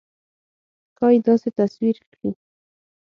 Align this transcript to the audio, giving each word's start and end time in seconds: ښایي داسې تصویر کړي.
ښایي 0.95 1.19
داسې 1.27 1.49
تصویر 1.59 1.97
کړي. 2.11 2.29